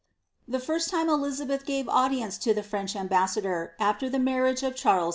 [0.47, 5.09] The first lime Elizabeth gave audience lo the French smbnasailor, after the marriage of CharlpH
[5.09, 5.09] IX..